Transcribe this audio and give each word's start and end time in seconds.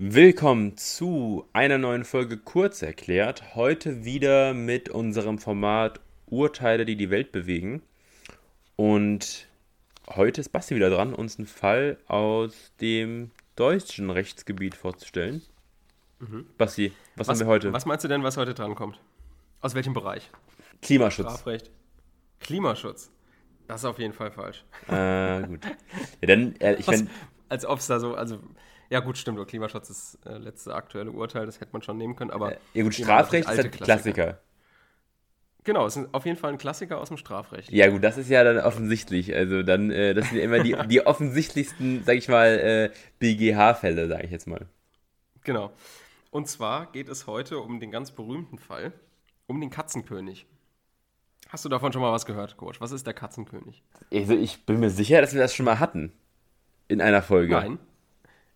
Willkommen 0.00 0.76
zu 0.76 1.44
einer 1.52 1.76
neuen 1.76 2.04
Folge 2.04 2.36
Kurz 2.36 2.82
erklärt. 2.82 3.56
Heute 3.56 4.04
wieder 4.04 4.54
mit 4.54 4.88
unserem 4.88 5.38
Format 5.38 5.98
Urteile, 6.26 6.84
die 6.84 6.94
die 6.94 7.10
Welt 7.10 7.32
bewegen. 7.32 7.82
Und 8.76 9.48
heute 10.08 10.40
ist 10.40 10.50
Basti 10.50 10.76
wieder 10.76 10.88
dran, 10.88 11.14
uns 11.14 11.38
einen 11.38 11.48
Fall 11.48 11.98
aus 12.06 12.70
dem 12.80 13.32
deutschen 13.56 14.10
Rechtsgebiet 14.10 14.76
vorzustellen. 14.76 15.42
Mhm. 16.20 16.46
Basti, 16.56 16.92
was, 17.16 17.26
was, 17.26 17.40
haben 17.40 17.46
wir 17.46 17.52
heute? 17.52 17.72
Was 17.72 17.84
meinst 17.84 18.04
du 18.04 18.08
denn, 18.08 18.22
was 18.22 18.36
heute 18.36 18.54
drankommt? 18.54 19.00
Aus 19.62 19.74
welchem 19.74 19.94
Bereich? 19.94 20.30
Klimaschutz. 20.80 21.26
Strafrecht. 21.26 21.72
Klimaschutz. 22.38 23.10
Das 23.66 23.80
ist 23.80 23.84
auf 23.84 23.98
jeden 23.98 24.14
Fall 24.14 24.30
falsch. 24.30 24.64
Ah, 24.86 25.40
gut. 25.40 25.58
Ja, 26.20 26.28
dann, 26.28 26.54
äh, 26.60 26.76
ich 26.76 26.86
meine. 26.86 27.08
Als 27.48 27.66
ob 27.66 27.80
es 27.80 27.88
da 27.88 27.98
so, 27.98 28.14
also 28.14 28.38
ja, 28.90 29.00
gut, 29.00 29.18
stimmt. 29.18 29.46
Klimaschutz 29.46 29.90
ist 29.90 30.18
das 30.24 30.32
äh, 30.32 30.38
letzte 30.38 30.74
aktuelle 30.74 31.10
Urteil, 31.10 31.46
das 31.46 31.60
hätte 31.60 31.72
man 31.72 31.82
schon 31.82 31.98
nehmen 31.98 32.16
können. 32.16 32.30
Aber 32.30 32.52
äh, 32.52 32.58
ja, 32.74 32.82
gut, 32.84 32.94
Strafrecht 32.94 33.48
ist 33.48 33.56
halt 33.58 33.72
Klassiker. 33.72 33.84
Klassiker. 33.84 34.38
Genau, 35.64 35.84
es 35.84 35.96
ist 35.96 36.08
auf 36.14 36.24
jeden 36.24 36.38
Fall 36.38 36.52
ein 36.52 36.58
Klassiker 36.58 36.98
aus 36.98 37.08
dem 37.08 37.18
Strafrecht. 37.18 37.70
Ja, 37.70 37.88
gut, 37.88 38.02
das 38.02 38.16
ist 38.16 38.30
ja 38.30 38.42
dann 38.42 38.58
offensichtlich. 38.58 39.34
Also, 39.34 39.62
dann, 39.62 39.90
äh, 39.90 40.14
das 40.14 40.28
sind 40.28 40.38
ja 40.38 40.44
immer 40.44 40.60
die, 40.60 40.74
die 40.88 41.06
offensichtlichsten, 41.06 42.04
sag 42.04 42.16
ich 42.16 42.28
mal, 42.28 42.46
äh, 42.58 42.90
BGH-Fälle, 43.18 44.08
sage 44.08 44.24
ich 44.24 44.30
jetzt 44.30 44.46
mal. 44.46 44.66
Genau. 45.44 45.72
Und 46.30 46.48
zwar 46.48 46.90
geht 46.92 47.10
es 47.10 47.26
heute 47.26 47.58
um 47.58 47.80
den 47.80 47.90
ganz 47.90 48.12
berühmten 48.12 48.56
Fall, 48.58 48.92
um 49.46 49.60
den 49.60 49.68
Katzenkönig. 49.68 50.46
Hast 51.50 51.66
du 51.66 51.68
davon 51.68 51.92
schon 51.92 52.00
mal 52.00 52.12
was 52.12 52.24
gehört, 52.24 52.56
Coach? 52.56 52.80
Was 52.80 52.92
ist 52.92 53.06
der 53.06 53.14
Katzenkönig? 53.14 53.82
Also, 54.10 54.34
ich 54.34 54.64
bin 54.64 54.80
mir 54.80 54.90
sicher, 54.90 55.20
dass 55.20 55.34
wir 55.34 55.40
das 55.42 55.54
schon 55.54 55.66
mal 55.66 55.80
hatten. 55.80 56.12
In 56.86 57.02
einer 57.02 57.20
Folge. 57.20 57.52
Nein. 57.52 57.78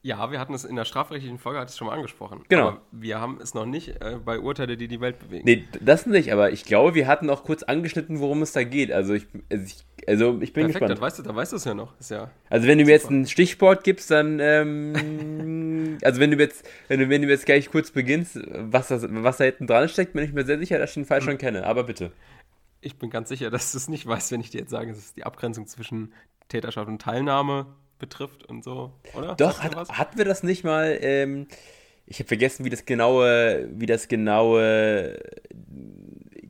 Ja, 0.05 0.33
wir 0.33 0.41
hatten 0.41 0.53
es 0.53 0.65
in 0.65 0.75
der 0.75 0.85
strafrechtlichen 0.85 1.39
Folge, 1.39 1.61
hat 1.61 1.69
es 1.69 1.79
schon 1.79 1.87
mal 1.87 1.95
angesprochen. 1.95 2.43
Genau. 2.49 2.69
Aber 2.69 2.81
wir 2.91 3.21
haben 3.21 3.39
es 3.41 3.55
noch 3.55 3.67
nicht 3.67 4.03
äh, 4.03 4.19
bei 4.25 4.41
Urteile, 4.41 4.77
die 4.77 4.89
die 4.89 5.01
Welt 5.01 5.21
bewegen. 5.21 5.45
Nee, 5.45 5.65
das 5.81 6.07
nicht, 6.07 6.33
aber 6.33 6.51
ich 6.51 6.65
glaube, 6.65 6.97
wir 6.97 7.07
hatten 7.07 7.31
auch 7.31 7.45
kurz 7.45 7.63
angeschnitten, 7.63 8.19
worum 8.19 8.43
es 8.43 8.51
da 8.51 8.65
geht. 8.65 8.91
Also 8.91 9.15
ich, 9.15 9.29
also 9.49 9.65
ich, 9.65 10.09
also 10.09 10.41
ich 10.41 10.53
bin 10.53 10.65
Perfekt, 10.65 10.73
gespannt. 10.73 10.91
Dann 10.91 11.01
weißt 11.01 11.19
du, 11.21 11.23
dann 11.23 11.37
weißt 11.37 11.53
du 11.53 11.57
es 11.57 11.65
ja 11.65 11.75
noch. 11.75 11.99
Ist 12.01 12.11
ja 12.11 12.31
also 12.51 12.67
wenn 12.67 12.79
du 12.79 12.85
mir 12.85 12.91
jetzt 12.91 13.11
ein 13.11 13.27
Stichwort 13.27 13.85
gibst, 13.85 14.11
dann, 14.11 14.41
ähm, 14.41 15.99
also 16.03 16.19
wenn 16.19 16.33
du 16.33 16.37
jetzt, 16.37 16.69
wenn 16.89 16.99
du, 16.99 17.09
wenn 17.09 17.23
du 17.23 17.29
jetzt 17.29 17.47
gleich 17.47 17.71
kurz 17.71 17.93
beginnst, 17.93 18.41
was, 18.53 18.89
das, 18.89 19.07
was 19.09 19.37
da 19.37 19.45
hinten 19.45 19.69
dran 19.69 19.89
steckt, 19.89 20.15
bin 20.15 20.25
ich 20.25 20.33
mir 20.33 20.45
sehr 20.45 20.59
sicher, 20.59 20.81
dass 20.81 20.91
ich 20.91 20.95
den 20.95 21.05
Fall 21.05 21.21
hm. 21.21 21.27
schon 21.27 21.39
kenne. 21.39 21.65
Aber 21.65 21.85
bitte. 21.85 22.11
Ich 22.81 22.99
bin 22.99 23.09
ganz 23.09 23.29
sicher, 23.29 23.51
dass 23.51 23.71
du 23.71 23.79
es 23.79 23.89
nicht 23.89 24.05
weißt, 24.05 24.33
wenn 24.33 24.41
ich 24.41 24.51
dir 24.51 24.63
jetzt 24.63 24.71
sage, 24.71 24.91
es 24.91 24.99
ist 24.99 25.17
die 25.17 25.23
Abgrenzung 25.23 25.69
zwischen 25.69 26.13
Täterschaft 26.49 26.89
und 26.89 27.01
Teilnahme 27.01 27.67
betrifft 28.03 28.45
und 28.45 28.63
so, 28.63 28.93
oder? 29.15 29.35
Doch, 29.37 29.63
hat, 29.63 29.89
hatten 29.89 30.19
wir 30.19 30.27
das 30.27 30.43
nicht 30.43 30.65
mal? 30.65 30.99
Ähm, 31.01 31.47
ich 32.05 32.19
habe 32.19 32.29
vergessen, 32.29 32.67
wie 32.67 32.71
das 32.71 32.85
genaue, 32.85 33.69
wie 33.73 33.87
das 33.87 34.09
genaue 34.09 35.19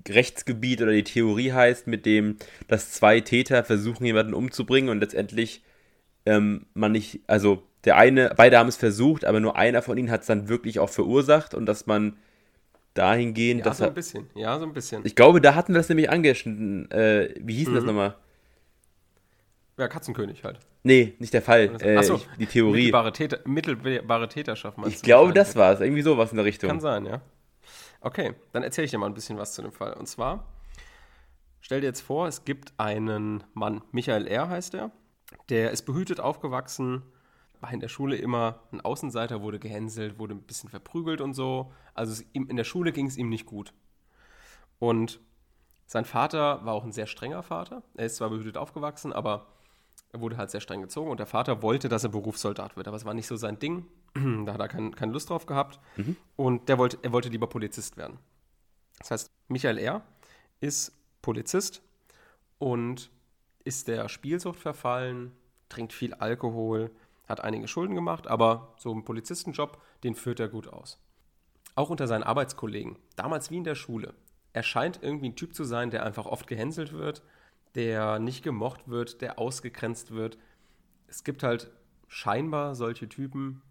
Rechtsgebiet 0.08 0.82
oder 0.82 0.90
die 0.90 1.04
Theorie 1.04 1.52
heißt, 1.52 1.86
mit 1.86 2.06
dem, 2.06 2.38
dass 2.66 2.90
zwei 2.90 3.20
Täter 3.20 3.62
versuchen, 3.62 4.04
jemanden 4.04 4.34
umzubringen 4.34 4.90
und 4.90 4.98
letztendlich 5.00 5.62
ähm, 6.26 6.66
man 6.74 6.90
nicht, 6.92 7.20
also 7.28 7.62
der 7.84 7.96
eine, 7.96 8.32
beide 8.36 8.58
haben 8.58 8.68
es 8.68 8.76
versucht, 8.76 9.24
aber 9.24 9.38
nur 9.38 9.56
einer 9.56 9.82
von 9.82 9.98
ihnen 9.98 10.10
hat 10.10 10.22
es 10.22 10.26
dann 10.26 10.48
wirklich 10.48 10.78
auch 10.78 10.90
verursacht 10.90 11.54
und 11.54 11.66
dass 11.66 11.86
man 11.86 12.16
dahingehend. 12.94 13.64
Ja, 13.64 13.74
so 13.74 13.84
ein 13.84 13.94
bisschen, 13.94 14.26
ja, 14.34 14.58
so 14.58 14.64
ein 14.64 14.72
bisschen. 14.72 15.02
Ich 15.04 15.14
glaube, 15.14 15.40
da 15.40 15.54
hatten 15.54 15.74
wir 15.74 15.78
das 15.78 15.88
nämlich 15.88 16.10
angeschnitten. 16.10 16.90
Äh, 16.90 17.34
wie 17.40 17.54
hieß 17.54 17.68
mhm. 17.68 17.74
das 17.74 17.84
nochmal? 17.84 18.14
Ja, 19.78 19.88
Katzenkönig 19.88 20.44
halt. 20.44 20.60
Nee, 20.82 21.14
nicht 21.18 21.32
der 21.32 21.42
Fall. 21.42 21.76
Äh, 21.80 21.96
Achso, 21.96 22.20
die 22.38 22.46
Theorie. 22.46 22.78
Mittelbare, 22.78 23.12
Täter, 23.12 23.38
mittelbare 23.46 24.28
Täterschaft 24.28 24.78
meinst 24.78 24.96
Ich 24.96 25.02
glaube, 25.02 25.32
das 25.32 25.56
war 25.56 25.72
es. 25.72 25.80
Irgendwie 25.80 26.02
sowas 26.02 26.30
in 26.30 26.36
der 26.36 26.44
Richtung. 26.44 26.68
Kann 26.68 26.80
sein, 26.80 27.06
ja. 27.06 27.20
Okay, 28.00 28.34
dann 28.52 28.62
erzähle 28.64 28.86
ich 28.86 28.90
dir 28.90 28.98
mal 28.98 29.06
ein 29.06 29.14
bisschen 29.14 29.38
was 29.38 29.54
zu 29.54 29.62
dem 29.62 29.72
Fall. 29.72 29.92
Und 29.94 30.06
zwar, 30.06 30.44
stell 31.60 31.80
dir 31.80 31.86
jetzt 31.86 32.00
vor, 32.00 32.26
es 32.26 32.44
gibt 32.44 32.72
einen 32.78 33.44
Mann, 33.54 33.82
Michael 33.92 34.26
R. 34.26 34.48
heißt 34.48 34.74
er, 34.74 34.90
der 35.48 35.70
ist 35.70 35.82
behütet 35.82 36.18
aufgewachsen, 36.18 37.02
war 37.60 37.72
in 37.72 37.78
der 37.78 37.88
Schule 37.88 38.16
immer 38.16 38.64
ein 38.72 38.80
Außenseiter, 38.80 39.40
wurde 39.40 39.60
gehänselt, 39.60 40.18
wurde 40.18 40.34
ein 40.34 40.42
bisschen 40.42 40.68
verprügelt 40.68 41.20
und 41.20 41.34
so. 41.34 41.72
Also 41.94 42.22
ihm, 42.32 42.48
in 42.48 42.56
der 42.56 42.64
Schule 42.64 42.90
ging 42.90 43.06
es 43.06 43.16
ihm 43.16 43.28
nicht 43.28 43.46
gut. 43.46 43.72
Und 44.80 45.20
sein 45.86 46.04
Vater 46.04 46.64
war 46.64 46.74
auch 46.74 46.84
ein 46.84 46.92
sehr 46.92 47.06
strenger 47.06 47.44
Vater. 47.44 47.84
Er 47.94 48.06
ist 48.06 48.16
zwar 48.16 48.30
behütet 48.30 48.56
aufgewachsen, 48.56 49.12
aber 49.12 49.46
er 50.12 50.20
wurde 50.20 50.36
halt 50.36 50.50
sehr 50.50 50.60
streng 50.60 50.82
gezogen 50.82 51.10
und 51.10 51.18
der 51.18 51.26
Vater 51.26 51.62
wollte, 51.62 51.88
dass 51.88 52.04
er 52.04 52.10
Berufssoldat 52.10 52.76
wird, 52.76 52.86
aber 52.86 52.96
es 52.96 53.04
war 53.04 53.14
nicht 53.14 53.26
so 53.26 53.36
sein 53.36 53.58
Ding. 53.58 53.86
da 54.44 54.52
hat 54.52 54.60
er 54.60 54.68
kein, 54.68 54.94
keine 54.94 55.12
Lust 55.12 55.30
drauf 55.30 55.46
gehabt. 55.46 55.80
Mhm. 55.96 56.16
Und 56.36 56.68
der 56.68 56.78
wollte, 56.78 56.98
er 57.02 57.12
wollte 57.12 57.30
lieber 57.30 57.46
Polizist 57.46 57.96
werden. 57.96 58.18
Das 58.98 59.10
heißt, 59.10 59.30
Michael 59.48 59.78
R. 59.78 60.02
ist 60.60 60.92
Polizist 61.22 61.82
und 62.58 63.10
ist 63.64 63.88
der 63.88 64.08
Spielsucht 64.08 64.58
verfallen, 64.58 65.32
trinkt 65.68 65.94
viel 65.94 66.14
Alkohol, 66.14 66.90
hat 67.26 67.40
einige 67.40 67.66
Schulden 67.66 67.94
gemacht, 67.94 68.26
aber 68.26 68.74
so 68.76 68.92
einen 68.92 69.04
Polizistenjob, 69.04 69.80
den 70.04 70.14
führt 70.14 70.40
er 70.40 70.48
gut 70.48 70.68
aus. 70.68 70.98
Auch 71.74 71.88
unter 71.88 72.06
seinen 72.06 72.22
Arbeitskollegen, 72.22 72.98
damals 73.16 73.50
wie 73.50 73.56
in 73.56 73.64
der 73.64 73.76
Schule. 73.76 74.14
Er 74.52 74.62
scheint 74.62 75.02
irgendwie 75.02 75.30
ein 75.30 75.36
Typ 75.36 75.54
zu 75.54 75.64
sein, 75.64 75.90
der 75.90 76.04
einfach 76.04 76.26
oft 76.26 76.46
gehänselt 76.46 76.92
wird, 76.92 77.22
der 77.74 78.18
nicht 78.18 78.42
gemocht 78.42 78.88
wird, 78.88 79.20
der 79.20 79.38
ausgegrenzt 79.38 80.12
wird. 80.12 80.38
Es 81.06 81.24
gibt 81.24 81.42
halt 81.42 81.70
scheinbar 82.08 82.74
solche 82.74 83.08
Typen, 83.08 83.62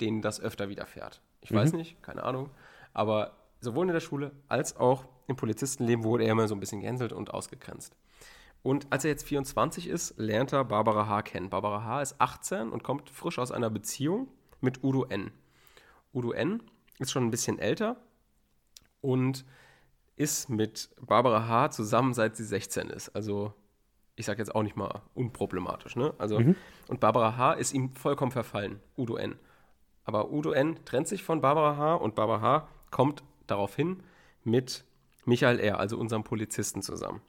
denen 0.00 0.22
das 0.22 0.40
öfter 0.40 0.68
widerfährt. 0.68 1.22
Ich 1.40 1.50
mhm. 1.50 1.56
weiß 1.56 1.72
nicht, 1.72 2.02
keine 2.02 2.24
Ahnung. 2.24 2.50
Aber 2.92 3.36
sowohl 3.60 3.86
in 3.86 3.92
der 3.92 4.00
Schule 4.00 4.32
als 4.48 4.76
auch 4.76 5.06
im 5.28 5.36
Polizistenleben 5.36 6.04
wurde 6.04 6.24
er 6.24 6.32
immer 6.32 6.48
so 6.48 6.54
ein 6.54 6.60
bisschen 6.60 6.80
gehänselt 6.80 7.12
und 7.12 7.32
ausgegrenzt. 7.32 7.96
Und 8.62 8.88
als 8.90 9.04
er 9.04 9.10
jetzt 9.10 9.26
24 9.26 9.86
ist, 9.86 10.18
lernt 10.18 10.52
er 10.52 10.64
Barbara 10.64 11.06
H. 11.06 11.22
kennen. 11.22 11.50
Barbara 11.50 11.84
H. 11.84 12.02
ist 12.02 12.20
18 12.20 12.70
und 12.70 12.82
kommt 12.82 13.10
frisch 13.10 13.38
aus 13.38 13.52
einer 13.52 13.70
Beziehung 13.70 14.28
mit 14.60 14.82
Udo 14.82 15.04
N. 15.04 15.30
Udo 16.12 16.32
N. 16.32 16.62
ist 16.98 17.12
schon 17.12 17.24
ein 17.24 17.30
bisschen 17.30 17.58
älter 17.58 17.96
und 19.00 19.44
ist 20.16 20.48
mit 20.48 20.90
Barbara 21.00 21.46
H. 21.46 21.70
zusammen, 21.70 22.14
seit 22.14 22.36
sie 22.36 22.44
16 22.44 22.88
ist. 22.88 23.10
Also, 23.10 23.52
ich 24.16 24.26
sage 24.26 24.38
jetzt 24.38 24.54
auch 24.54 24.62
nicht 24.62 24.76
mal 24.76 25.02
unproblematisch. 25.14 25.94
Ne? 25.96 26.14
Also, 26.18 26.40
mhm. 26.40 26.56
Und 26.88 27.00
Barbara 27.00 27.36
H. 27.36 27.52
ist 27.54 27.74
ihm 27.74 27.94
vollkommen 27.94 28.32
verfallen, 28.32 28.80
Udo 28.96 29.16
N. 29.16 29.38
Aber 30.04 30.30
Udo 30.32 30.52
N. 30.52 30.84
trennt 30.84 31.08
sich 31.08 31.22
von 31.22 31.40
Barbara 31.40 31.76
H. 31.76 31.94
und 31.96 32.14
Barbara 32.14 32.40
H. 32.40 32.68
kommt 32.90 33.22
daraufhin 33.46 34.02
mit 34.42 34.84
Michael 35.26 35.58
R., 35.60 35.78
also 35.78 35.98
unserem 35.98 36.24
Polizisten, 36.24 36.82
zusammen. 36.82 37.20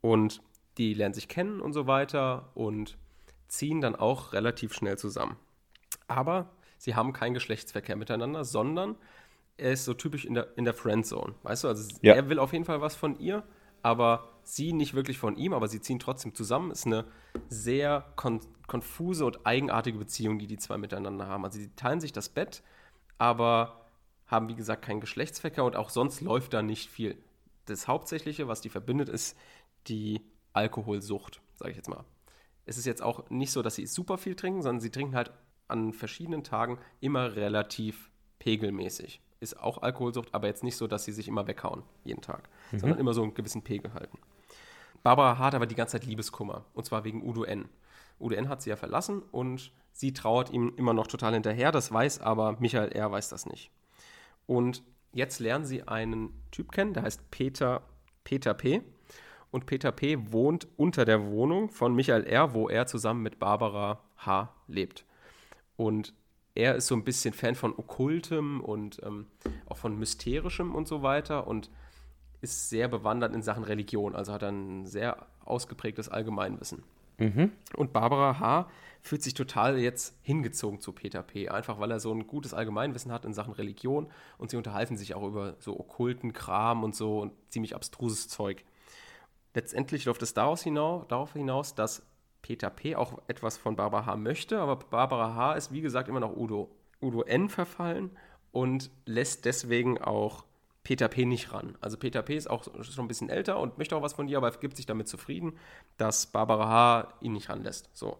Und 0.00 0.40
die 0.78 0.94
lernen 0.94 1.14
sich 1.14 1.28
kennen 1.28 1.60
und 1.60 1.72
so 1.72 1.86
weiter 1.86 2.50
und 2.54 2.96
ziehen 3.48 3.80
dann 3.80 3.96
auch 3.96 4.32
relativ 4.32 4.72
schnell 4.72 4.96
zusammen. 4.96 5.36
Aber 6.06 6.50
sie 6.78 6.94
haben 6.94 7.12
keinen 7.12 7.34
Geschlechtsverkehr 7.34 7.96
miteinander, 7.96 8.44
sondern 8.44 8.96
er 9.58 9.72
ist 9.72 9.84
so 9.84 9.92
typisch 9.92 10.24
in 10.24 10.34
der, 10.34 10.56
in 10.56 10.64
der 10.64 10.74
Friendzone. 10.74 11.34
Weißt 11.42 11.64
du, 11.64 11.68
also 11.68 11.88
ja. 12.00 12.14
er 12.14 12.28
will 12.28 12.38
auf 12.38 12.52
jeden 12.52 12.64
Fall 12.64 12.80
was 12.80 12.94
von 12.94 13.18
ihr, 13.18 13.42
aber 13.82 14.28
sie 14.44 14.72
nicht 14.72 14.94
wirklich 14.94 15.18
von 15.18 15.36
ihm, 15.36 15.52
aber 15.52 15.68
sie 15.68 15.80
ziehen 15.80 15.98
trotzdem 15.98 16.34
zusammen. 16.34 16.70
Ist 16.70 16.86
eine 16.86 17.04
sehr 17.48 18.12
kon 18.16 18.40
konfuse 18.66 19.24
und 19.24 19.46
eigenartige 19.46 19.96
Beziehung, 19.96 20.38
die 20.38 20.46
die 20.46 20.58
zwei 20.58 20.76
miteinander 20.76 21.26
haben. 21.26 21.42
Also 21.42 21.58
sie 21.58 21.74
teilen 21.74 22.00
sich 22.00 22.12
das 22.12 22.28
Bett, 22.28 22.62
aber 23.16 23.86
haben, 24.26 24.48
wie 24.50 24.54
gesagt, 24.54 24.84
keinen 24.84 25.00
Geschlechtsverkehr 25.00 25.64
und 25.64 25.74
auch 25.74 25.88
sonst 25.88 26.20
läuft 26.20 26.52
da 26.52 26.60
nicht 26.60 26.90
viel. 26.90 27.16
Das 27.64 27.88
Hauptsächliche, 27.88 28.46
was 28.46 28.60
die 28.60 28.68
verbindet, 28.68 29.08
ist 29.08 29.38
die 29.86 30.20
Alkoholsucht, 30.52 31.40
sage 31.54 31.70
ich 31.70 31.78
jetzt 31.78 31.88
mal. 31.88 32.04
Es 32.66 32.76
ist 32.76 32.84
jetzt 32.84 33.02
auch 33.02 33.30
nicht 33.30 33.52
so, 33.52 33.62
dass 33.62 33.74
sie 33.74 33.86
super 33.86 34.18
viel 34.18 34.34
trinken, 34.34 34.60
sondern 34.60 34.82
sie 34.82 34.90
trinken 34.90 35.16
halt 35.16 35.32
an 35.66 35.94
verschiedenen 35.94 36.44
Tagen 36.44 36.78
immer 37.00 37.36
relativ 37.36 38.10
pegelmäßig 38.38 39.22
ist 39.40 39.58
auch 39.58 39.82
Alkoholsucht, 39.82 40.34
aber 40.34 40.46
jetzt 40.46 40.64
nicht 40.64 40.76
so, 40.76 40.86
dass 40.86 41.04
sie 41.04 41.12
sich 41.12 41.28
immer 41.28 41.46
weghauen, 41.46 41.82
jeden 42.04 42.20
Tag, 42.20 42.48
mhm. 42.72 42.78
sondern 42.78 42.98
immer 42.98 43.14
so 43.14 43.22
einen 43.22 43.34
gewissen 43.34 43.62
Pegel 43.62 43.94
halten. 43.94 44.18
Barbara 45.02 45.38
hat 45.38 45.54
aber 45.54 45.66
die 45.66 45.74
ganze 45.74 45.98
Zeit 45.98 46.06
Liebeskummer, 46.06 46.64
und 46.74 46.84
zwar 46.84 47.04
wegen 47.04 47.22
Udo 47.22 47.44
N. 47.44 47.68
Udo 48.20 48.34
N 48.34 48.48
hat 48.48 48.62
sie 48.62 48.70
ja 48.70 48.76
verlassen 48.76 49.22
und 49.30 49.72
sie 49.92 50.12
trauert 50.12 50.50
ihm 50.50 50.72
immer 50.76 50.92
noch 50.92 51.06
total 51.06 51.34
hinterher, 51.34 51.70
das 51.70 51.92
weiß 51.92 52.20
aber 52.20 52.56
Michael 52.58 52.90
R. 52.92 53.10
weiß 53.10 53.28
das 53.28 53.46
nicht. 53.46 53.70
Und 54.46 54.82
jetzt 55.12 55.38
lernen 55.40 55.64
sie 55.64 55.86
einen 55.86 56.30
Typ 56.50 56.72
kennen, 56.72 56.94
der 56.94 57.04
heißt 57.04 57.30
Peter, 57.30 57.82
Peter 58.24 58.54
P. 58.54 58.82
Und 59.50 59.64
Peter 59.64 59.92
P. 59.92 60.32
wohnt 60.32 60.68
unter 60.76 61.04
der 61.06 61.30
Wohnung 61.30 61.70
von 61.70 61.94
Michael 61.94 62.24
R., 62.24 62.52
wo 62.52 62.68
er 62.68 62.86
zusammen 62.86 63.22
mit 63.22 63.38
Barbara 63.38 64.00
H. 64.18 64.52
lebt. 64.66 65.06
Und 65.76 66.12
er 66.58 66.74
ist 66.74 66.88
so 66.88 66.96
ein 66.96 67.04
bisschen 67.04 67.32
Fan 67.32 67.54
von 67.54 67.72
Okkultem 67.72 68.60
und 68.60 69.00
ähm, 69.04 69.26
auch 69.66 69.76
von 69.76 69.96
Mysterischem 69.96 70.74
und 70.74 70.88
so 70.88 71.02
weiter 71.02 71.46
und 71.46 71.70
ist 72.40 72.68
sehr 72.68 72.88
bewandert 72.88 73.32
in 73.32 73.42
Sachen 73.42 73.62
Religion, 73.62 74.16
also 74.16 74.32
hat 74.32 74.42
er 74.42 74.50
ein 74.50 74.84
sehr 74.84 75.28
ausgeprägtes 75.44 76.08
Allgemeinwissen. 76.08 76.82
Mhm. 77.18 77.52
Und 77.76 77.92
Barbara 77.92 78.40
H. 78.40 78.68
fühlt 79.02 79.22
sich 79.22 79.34
total 79.34 79.78
jetzt 79.78 80.16
hingezogen 80.22 80.80
zu 80.80 80.90
Peter 80.90 81.22
P., 81.22 81.48
einfach 81.48 81.78
weil 81.78 81.92
er 81.92 82.00
so 82.00 82.12
ein 82.12 82.26
gutes 82.26 82.54
Allgemeinwissen 82.54 83.12
hat 83.12 83.24
in 83.24 83.34
Sachen 83.34 83.52
Religion 83.52 84.08
und 84.36 84.50
sie 84.50 84.56
unterhalten 84.56 84.96
sich 84.96 85.14
auch 85.14 85.22
über 85.22 85.54
so 85.60 85.78
okkulten 85.78 86.32
Kram 86.32 86.82
und 86.82 86.96
so 86.96 87.20
und 87.20 87.32
ziemlich 87.50 87.76
abstruses 87.76 88.26
Zeug. 88.26 88.64
Letztendlich 89.54 90.06
läuft 90.06 90.22
es 90.22 90.34
daraus 90.34 90.64
hinaus, 90.64 91.06
darauf 91.06 91.34
hinaus, 91.34 91.76
dass 91.76 92.02
Peter 92.48 92.70
P. 92.70 92.96
auch 92.96 93.20
etwas 93.26 93.58
von 93.58 93.76
Barbara 93.76 94.06
H. 94.06 94.16
möchte, 94.16 94.58
aber 94.58 94.76
Barbara 94.76 95.34
H. 95.34 95.52
ist 95.52 95.70
wie 95.70 95.82
gesagt 95.82 96.08
immer 96.08 96.18
noch 96.18 96.34
Udo, 96.34 96.74
Udo 97.02 97.20
N. 97.20 97.50
verfallen 97.50 98.10
und 98.52 98.90
lässt 99.04 99.44
deswegen 99.44 99.98
auch 100.00 100.46
Peter 100.82 101.08
P. 101.08 101.26
nicht 101.26 101.52
ran. 101.52 101.76
Also 101.82 101.98
Peter 101.98 102.22
P. 102.22 102.38
ist 102.38 102.48
auch 102.48 102.64
schon 102.64 103.04
ein 103.04 103.08
bisschen 103.08 103.28
älter 103.28 103.58
und 103.58 103.76
möchte 103.76 103.94
auch 103.94 104.00
was 104.00 104.14
von 104.14 104.28
dir, 104.28 104.38
aber 104.38 104.50
gibt 104.52 104.78
sich 104.78 104.86
damit 104.86 105.08
zufrieden, 105.08 105.58
dass 105.98 106.28
Barbara 106.28 106.68
H. 106.70 107.14
ihn 107.20 107.34
nicht 107.34 107.50
ranlässt. 107.50 107.90
So. 107.92 108.16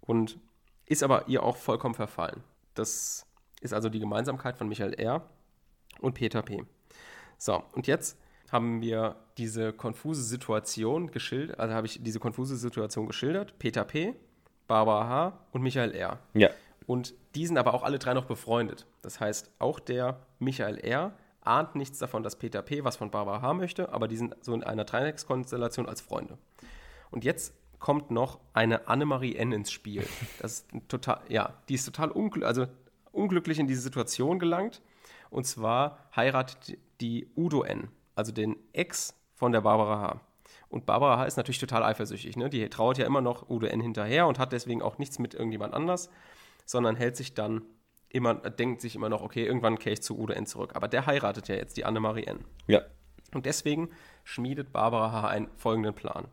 Und 0.00 0.38
ist 0.86 1.02
aber 1.02 1.28
ihr 1.28 1.42
auch 1.42 1.58
vollkommen 1.58 1.94
verfallen. 1.94 2.42
Das 2.72 3.26
ist 3.60 3.74
also 3.74 3.90
die 3.90 4.00
Gemeinsamkeit 4.00 4.56
von 4.56 4.68
Michael 4.68 4.94
R. 4.94 5.28
und 6.00 6.14
Peter 6.14 6.40
P. 6.40 6.64
So, 7.36 7.62
und 7.72 7.86
jetzt 7.86 8.18
haben 8.50 8.80
wir 8.80 9.16
diese 9.38 9.72
konfuse 9.72 10.22
Situation 10.22 11.10
geschildert, 11.10 11.58
also 11.58 11.74
habe 11.74 11.86
ich 11.86 12.02
diese 12.02 12.20
konfuse 12.20 12.56
Situation 12.56 13.06
geschildert. 13.06 13.58
Peter 13.58 13.84
P., 13.84 14.14
Barbara 14.66 15.08
H. 15.08 15.38
und 15.52 15.62
Michael 15.62 15.92
R. 15.92 16.18
Ja. 16.34 16.50
Und 16.86 17.14
die 17.34 17.46
sind 17.46 17.58
aber 17.58 17.74
auch 17.74 17.82
alle 17.82 17.98
drei 17.98 18.14
noch 18.14 18.24
befreundet. 18.24 18.86
Das 19.02 19.20
heißt, 19.20 19.50
auch 19.58 19.80
der 19.80 20.20
Michael 20.38 20.78
R. 20.78 21.12
ahnt 21.42 21.74
nichts 21.74 21.98
davon, 21.98 22.22
dass 22.22 22.36
Peter 22.36 22.62
P. 22.62 22.84
was 22.84 22.96
von 22.96 23.10
Barbara 23.10 23.42
H. 23.42 23.54
möchte, 23.54 23.92
aber 23.92 24.08
die 24.08 24.16
sind 24.16 24.34
so 24.40 24.54
in 24.54 24.64
einer 24.64 24.84
Dreieckskonstellation 24.84 25.88
als 25.88 26.00
Freunde. 26.00 26.38
Und 27.10 27.24
jetzt 27.24 27.54
kommt 27.78 28.10
noch 28.10 28.40
eine 28.52 28.88
Annemarie 28.88 29.36
N. 29.36 29.52
ins 29.52 29.70
Spiel. 29.70 30.06
Das 30.40 30.52
ist 30.52 30.66
total, 30.88 31.20
ja, 31.28 31.54
die 31.68 31.74
ist 31.74 31.84
total 31.84 32.10
ungl 32.10 32.44
also 32.44 32.66
unglücklich 33.12 33.58
in 33.58 33.66
diese 33.66 33.80
Situation 33.80 34.38
gelangt. 34.38 34.82
Und 35.30 35.46
zwar 35.46 35.98
heiratet 36.14 36.78
die 37.00 37.28
Udo 37.36 37.62
N., 37.62 37.88
also 38.16 38.32
den 38.32 38.56
Ex 38.72 39.14
von 39.34 39.52
der 39.52 39.60
Barbara 39.60 40.00
H. 40.00 40.20
Und 40.68 40.86
Barbara 40.86 41.18
H. 41.18 41.24
ist 41.26 41.36
natürlich 41.36 41.60
total 41.60 41.84
eifersüchtig. 41.84 42.36
Ne? 42.36 42.50
Die 42.50 42.68
trauert 42.68 42.98
ja 42.98 43.06
immer 43.06 43.20
noch 43.20 43.48
Udo 43.48 43.66
N. 43.66 43.80
hinterher 43.80 44.26
und 44.26 44.40
hat 44.40 44.52
deswegen 44.52 44.82
auch 44.82 44.98
nichts 44.98 45.20
mit 45.20 45.34
irgendjemand 45.34 45.74
anders 45.74 46.10
sondern 46.66 46.96
hält 46.96 47.16
sich 47.16 47.32
dann 47.32 47.62
immer, 48.10 48.34
denkt 48.34 48.82
sich 48.82 48.94
immer 48.94 49.08
noch, 49.08 49.22
okay, 49.22 49.46
irgendwann 49.46 49.78
kehre 49.78 49.94
ich 49.94 50.02
zu 50.02 50.18
Udo 50.18 50.34
N 50.34 50.46
zurück. 50.46 50.72
Aber 50.74 50.88
der 50.88 51.06
heiratet 51.06 51.48
ja 51.48 51.54
jetzt 51.54 51.76
die 51.76 51.84
Annemarie 51.84 52.24
N. 52.24 52.44
Ja. 52.66 52.82
Und 53.32 53.46
deswegen 53.46 53.90
schmiedet 54.24 54.72
Barbara 54.72 55.12
H. 55.12 55.28
einen 55.28 55.48
folgenden 55.56 55.94
Plan. 55.94 56.28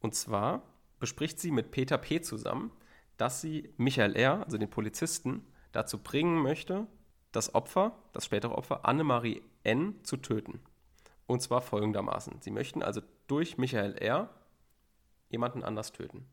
Und 0.00 0.14
zwar 0.14 0.62
bespricht 0.98 1.40
sie 1.40 1.50
mit 1.50 1.70
Peter 1.70 1.98
P. 1.98 2.20
zusammen, 2.20 2.72
dass 3.16 3.40
sie 3.40 3.72
Michael 3.76 4.16
R., 4.16 4.44
also 4.44 4.58
den 4.58 4.70
Polizisten, 4.70 5.46
dazu 5.72 5.98
bringen 5.98 6.42
möchte, 6.42 6.86
das 7.32 7.54
Opfer, 7.54 7.96
das 8.12 8.24
spätere 8.24 8.56
Opfer, 8.56 8.84
Annemarie 8.84 9.42
N. 9.62 10.00
zu 10.02 10.16
töten. 10.16 10.60
Und 11.30 11.42
zwar 11.42 11.60
folgendermaßen. 11.62 12.38
Sie 12.40 12.50
möchten 12.50 12.82
also 12.82 13.02
durch 13.28 13.56
Michael 13.56 13.96
R. 13.98 14.30
jemanden 15.28 15.62
anders 15.62 15.92
töten. 15.92 16.26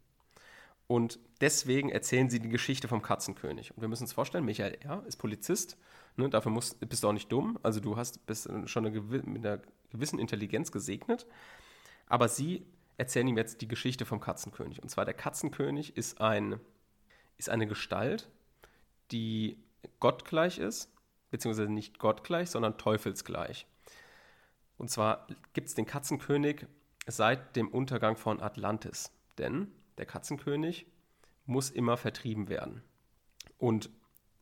Und 0.87 1.19
deswegen 1.39 1.91
erzählen 1.91 2.31
sie 2.31 2.39
die 2.39 2.49
Geschichte 2.49 2.87
vom 2.87 3.03
Katzenkönig. 3.03 3.69
Und 3.75 3.81
wir 3.81 3.89
müssen 3.89 4.05
uns 4.05 4.13
vorstellen, 4.13 4.43
Michael 4.43 4.75
R. 4.81 5.03
ist 5.05 5.17
Polizist. 5.17 5.77
Ne, 6.15 6.31
dafür 6.31 6.51
musst, 6.51 6.79
bist 6.89 7.03
du 7.03 7.09
auch 7.09 7.13
nicht 7.13 7.31
dumm. 7.31 7.59
Also 7.61 7.79
du 7.79 7.95
hast, 7.95 8.25
bist 8.25 8.49
schon 8.65 8.87
eine, 8.87 8.99
mit 8.99 9.45
einer 9.45 9.61
gewissen 9.91 10.17
Intelligenz 10.17 10.71
gesegnet. 10.71 11.27
Aber 12.07 12.27
sie 12.27 12.65
erzählen 12.97 13.27
ihm 13.27 13.37
jetzt 13.37 13.61
die 13.61 13.67
Geschichte 13.67 14.03
vom 14.03 14.19
Katzenkönig. 14.19 14.81
Und 14.81 14.89
zwar 14.89 15.05
der 15.05 15.13
Katzenkönig 15.13 15.95
ist, 15.95 16.21
ein, 16.21 16.59
ist 17.37 17.51
eine 17.51 17.67
Gestalt, 17.67 18.31
die 19.11 19.59
gottgleich 19.99 20.57
ist, 20.57 20.91
beziehungsweise 21.29 21.71
nicht 21.71 21.99
gottgleich, 21.99 22.49
sondern 22.49 22.79
teufelsgleich. 22.79 23.67
Und 24.77 24.89
zwar 24.89 25.27
gibt 25.53 25.67
es 25.67 25.75
den 25.75 25.85
Katzenkönig 25.85 26.65
seit 27.07 27.55
dem 27.55 27.69
Untergang 27.69 28.15
von 28.15 28.41
Atlantis. 28.41 29.11
Denn 29.37 29.71
der 29.97 30.05
Katzenkönig, 30.05 30.85
muss 31.45 31.69
immer 31.69 31.97
vertrieben 31.97 32.49
werden. 32.49 32.83
Und 33.57 33.89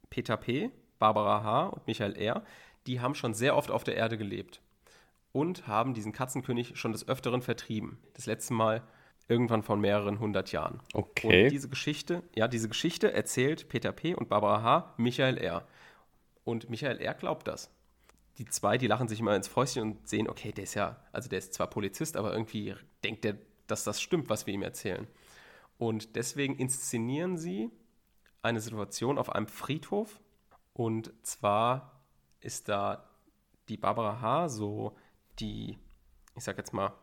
Peter 0.09 0.37
P., 0.37 0.71
Barbara 0.99 1.43
H. 1.43 1.67
und 1.67 1.87
Michael 1.87 2.17
R., 2.17 2.43
die 2.87 2.99
haben 2.99 3.15
schon 3.15 3.33
sehr 3.33 3.55
oft 3.55 3.71
auf 3.71 3.83
der 3.83 3.95
Erde 3.95 4.17
gelebt 4.17 4.61
und 5.31 5.67
haben 5.67 5.93
diesen 5.93 6.11
Katzenkönig 6.11 6.77
schon 6.77 6.91
des 6.91 7.07
Öfteren 7.07 7.41
vertrieben. 7.41 7.99
Das 8.13 8.25
letzte 8.25 8.53
Mal 8.53 8.83
irgendwann 9.27 9.63
von 9.63 9.79
mehreren 9.79 10.19
hundert 10.19 10.51
Jahren. 10.51 10.81
Okay. 10.93 11.45
Und 11.45 11.51
diese 11.51 11.69
Geschichte, 11.69 12.23
ja, 12.35 12.47
diese 12.47 12.69
Geschichte 12.69 13.11
erzählt 13.11 13.69
Peter 13.69 13.91
P. 13.91 14.15
und 14.15 14.29
Barbara 14.29 14.61
H. 14.61 14.93
Michael 14.97 15.37
R. 15.37 15.67
Und 16.43 16.69
Michael 16.69 16.99
R. 16.99 17.13
glaubt 17.13 17.47
das. 17.47 17.71
Die 18.37 18.45
zwei, 18.45 18.77
die 18.77 18.87
lachen 18.87 19.07
sich 19.07 19.19
immer 19.19 19.35
ins 19.35 19.47
Fäustchen 19.47 19.83
und 19.83 20.07
sehen, 20.07 20.29
okay, 20.29 20.51
der 20.51 20.65
ist 20.65 20.73
ja, 20.73 20.97
also 21.11 21.29
der 21.29 21.39
ist 21.39 21.53
zwar 21.53 21.67
Polizist, 21.67 22.17
aber 22.17 22.33
irgendwie 22.33 22.75
denkt 23.03 23.23
er, 23.25 23.37
dass 23.67 23.83
das 23.83 24.01
stimmt, 24.01 24.29
was 24.29 24.45
wir 24.45 24.53
ihm 24.53 24.61
erzählen. 24.61 25.07
Und 25.77 26.15
deswegen 26.15 26.55
inszenieren 26.55 27.37
sie 27.37 27.71
eine 28.41 28.59
Situation 28.59 29.17
auf 29.17 29.29
einem 29.29 29.47
Friedhof. 29.47 30.19
Und 30.73 31.13
zwar 31.23 32.03
ist 32.41 32.69
da 32.69 33.09
die 33.69 33.77
Barbara 33.77 34.21
H. 34.21 34.49
so 34.49 34.95
die, 35.39 35.77
ich 36.35 36.43
sag 36.43 36.57
jetzt 36.57 36.73
mal, 36.73 36.93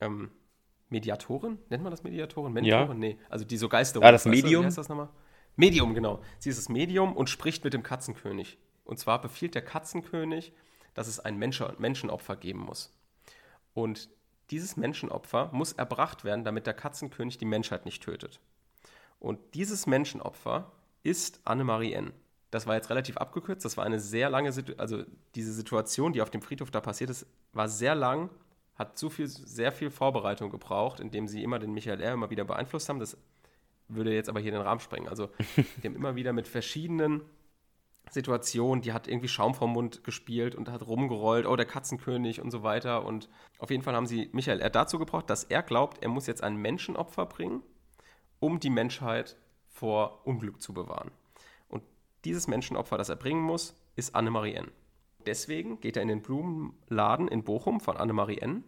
ähm, 0.00 0.30
Mediatorin, 0.90 1.58
nennt 1.70 1.82
man 1.82 1.90
das 1.90 2.02
Mediatorin? 2.02 2.52
Mentorin? 2.52 2.88
Ja. 2.88 2.94
Nee, 2.94 3.18
also 3.30 3.44
die 3.44 3.56
so 3.56 3.68
Geister. 3.68 4.02
Ah, 4.02 4.12
das 4.12 4.26
Medium? 4.26 4.62
Wie 4.62 4.66
heißt 4.66 4.78
das 4.78 4.88
nochmal? 4.88 5.08
Medium, 5.56 5.94
genau. 5.94 6.20
Sie 6.38 6.50
ist 6.50 6.58
das 6.58 6.68
Medium 6.68 7.16
und 7.16 7.30
spricht 7.30 7.64
mit 7.64 7.72
dem 7.72 7.82
Katzenkönig. 7.82 8.58
Und 8.84 8.98
zwar 8.98 9.20
befiehlt 9.20 9.54
der 9.54 9.62
Katzenkönig, 9.62 10.52
dass 10.94 11.08
es 11.08 11.20
ein 11.20 11.38
Menschenopfer 11.38 12.36
geben 12.36 12.60
muss. 12.60 12.92
Und 13.74 14.08
dieses 14.50 14.76
Menschenopfer 14.76 15.50
muss 15.52 15.72
erbracht 15.72 16.24
werden, 16.24 16.44
damit 16.44 16.66
der 16.66 16.74
Katzenkönig 16.74 17.38
die 17.38 17.46
Menschheit 17.46 17.84
nicht 17.84 18.02
tötet. 18.02 18.40
Und 19.18 19.38
dieses 19.54 19.86
Menschenopfer 19.86 20.72
ist 21.02 21.40
Annemarie 21.44 21.92
N. 21.92 22.12
Das 22.50 22.66
war 22.66 22.74
jetzt 22.74 22.90
relativ 22.90 23.16
abgekürzt, 23.16 23.64
das 23.64 23.78
war 23.78 23.84
eine 23.84 23.98
sehr 23.98 24.28
lange 24.28 24.52
Situation, 24.52 24.80
also 24.80 25.04
diese 25.34 25.54
Situation, 25.54 26.12
die 26.12 26.20
auf 26.20 26.28
dem 26.28 26.42
Friedhof 26.42 26.70
da 26.70 26.82
passiert 26.82 27.08
ist, 27.08 27.26
war 27.54 27.66
sehr 27.66 27.94
lang, 27.94 28.28
hat 28.74 28.98
zu 28.98 29.08
viel, 29.08 29.26
sehr 29.26 29.72
viel 29.72 29.90
Vorbereitung 29.90 30.50
gebraucht, 30.50 31.00
indem 31.00 31.28
sie 31.28 31.42
immer 31.42 31.58
den 31.58 31.72
Michael 31.72 32.00
R. 32.00 32.12
immer 32.12 32.28
wieder 32.28 32.44
beeinflusst 32.44 32.90
haben. 32.90 32.98
Das 32.98 33.16
würde 33.88 34.12
jetzt 34.12 34.28
aber 34.28 34.40
hier 34.40 34.52
den 34.52 34.60
Rahmen 34.60 34.80
sprengen. 34.80 35.08
Also, 35.08 35.30
die 35.56 35.86
haben 35.86 35.96
immer 35.96 36.14
wieder 36.14 36.32
mit 36.32 36.46
verschiedenen 36.46 37.22
Situation, 38.12 38.82
die 38.82 38.92
hat 38.92 39.08
irgendwie 39.08 39.28
Schaum 39.28 39.54
vom 39.54 39.72
Mund 39.72 40.04
gespielt 40.04 40.54
und 40.54 40.68
hat 40.68 40.86
rumgerollt, 40.86 41.46
oh, 41.46 41.56
der 41.56 41.66
Katzenkönig 41.66 42.40
und 42.42 42.50
so 42.50 42.62
weiter. 42.62 43.06
Und 43.06 43.30
auf 43.58 43.70
jeden 43.70 43.82
Fall 43.82 43.94
haben 43.94 44.06
sie 44.06 44.28
Michael 44.32 44.60
R. 44.60 44.70
dazu 44.70 44.98
gebraucht, 44.98 45.30
dass 45.30 45.44
er 45.44 45.62
glaubt, 45.62 46.02
er 46.02 46.08
muss 46.08 46.26
jetzt 46.26 46.42
ein 46.42 46.56
Menschenopfer 46.56 47.24
bringen, 47.24 47.62
um 48.38 48.60
die 48.60 48.70
Menschheit 48.70 49.36
vor 49.66 50.26
Unglück 50.26 50.60
zu 50.60 50.74
bewahren. 50.74 51.10
Und 51.68 51.82
dieses 52.24 52.48
Menschenopfer, 52.48 52.98
das 52.98 53.08
er 53.08 53.16
bringen 53.16 53.42
muss, 53.42 53.74
ist 53.96 54.14
Annemarie 54.14 54.54
N. 54.54 54.70
Deswegen 55.24 55.80
geht 55.80 55.96
er 55.96 56.02
in 56.02 56.08
den 56.08 56.20
Blumenladen 56.20 57.28
in 57.28 57.44
Bochum 57.44 57.80
von 57.80 57.96
Annemarie 57.96 58.38
N. 58.38 58.64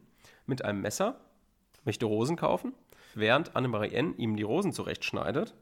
mit 0.46 0.64
einem 0.64 0.80
Messer, 0.80 1.20
möchte 1.84 2.06
Rosen 2.06 2.36
kaufen. 2.36 2.72
Während 3.14 3.56
Annemarie 3.56 3.92
N. 3.92 4.16
ihm 4.16 4.36
die 4.36 4.42
Rosen 4.42 4.72
zurechtschneidet, 4.72 5.54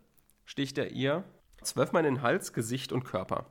sticht 0.44 0.78
er 0.78 0.92
ihr 0.92 1.24
zwölfmal 1.62 2.04
in 2.04 2.14
den 2.14 2.22
Hals, 2.22 2.52
Gesicht 2.52 2.92
und 2.92 3.04
Körper. 3.04 3.46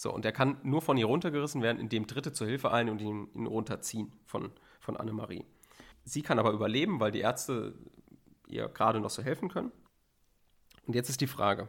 So, 0.00 0.10
und 0.14 0.24
er 0.24 0.32
kann 0.32 0.56
nur 0.62 0.80
von 0.80 0.96
ihr 0.96 1.04
runtergerissen 1.04 1.60
werden, 1.60 1.78
indem 1.78 2.06
Dritte 2.06 2.32
zur 2.32 2.46
Hilfe 2.46 2.72
eilen 2.72 2.88
und 2.88 3.02
ihn, 3.02 3.28
ihn 3.34 3.44
runterziehen 3.44 4.10
von, 4.24 4.50
von 4.80 4.96
Annemarie. 4.96 5.44
Sie 6.04 6.22
kann 6.22 6.38
aber 6.38 6.52
überleben, 6.52 7.00
weil 7.00 7.10
die 7.10 7.20
Ärzte 7.20 7.74
ihr 8.46 8.68
gerade 8.68 8.98
noch 8.98 9.10
so 9.10 9.22
helfen 9.22 9.50
können. 9.50 9.70
Und 10.86 10.94
jetzt 10.94 11.10
ist 11.10 11.20
die 11.20 11.26
Frage, 11.26 11.68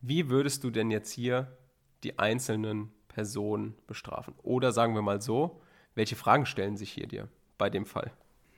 wie 0.00 0.30
würdest 0.30 0.64
du 0.64 0.70
denn 0.70 0.90
jetzt 0.90 1.12
hier 1.12 1.54
die 2.02 2.18
einzelnen 2.18 2.92
Personen 3.08 3.74
bestrafen? 3.86 4.32
Oder 4.42 4.72
sagen 4.72 4.94
wir 4.94 5.02
mal 5.02 5.20
so, 5.20 5.60
welche 5.94 6.16
Fragen 6.16 6.46
stellen 6.46 6.78
sich 6.78 6.90
hier 6.90 7.08
dir 7.08 7.28
bei 7.58 7.68
dem 7.68 7.84
Fall? 7.84 8.10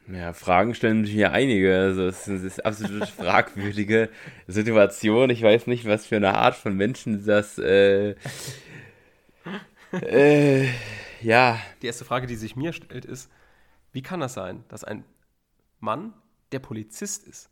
Ja, 0.06 0.32
Fragen 0.32 0.76
stellen 0.76 1.04
sich 1.04 1.14
hier 1.14 1.32
einige. 1.32 1.76
Also 1.76 2.06
es 2.06 2.28
ist 2.28 2.60
eine 2.60 2.66
absolut 2.66 3.08
fragwürdige 3.08 4.10
Situation. 4.46 5.30
Ich 5.30 5.42
weiß 5.42 5.66
nicht, 5.66 5.86
was 5.86 6.06
für 6.06 6.16
eine 6.16 6.34
Art 6.34 6.54
von 6.54 6.76
Menschen 6.76 7.26
das 7.26 7.58
äh, 7.58 8.14
äh, 9.92 10.68
ja. 11.20 11.60
Die 11.80 11.86
erste 11.86 12.04
Frage, 12.04 12.26
die 12.26 12.36
sich 12.36 12.56
mir 12.56 12.72
stellt, 12.72 13.04
ist, 13.04 13.30
wie 13.92 14.02
kann 14.02 14.20
das 14.20 14.34
sein, 14.34 14.64
dass 14.68 14.84
ein 14.84 15.04
Mann, 15.80 16.14
der 16.52 16.60
Polizist 16.60 17.26
ist, 17.26 17.50